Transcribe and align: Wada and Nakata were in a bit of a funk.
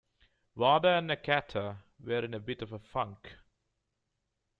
Wada 0.55 0.97
and 0.97 1.11
Nakata 1.11 1.83
were 1.99 2.25
in 2.25 2.33
a 2.33 2.39
bit 2.39 2.63
of 2.63 2.73
a 2.73 2.79
funk. 2.79 3.33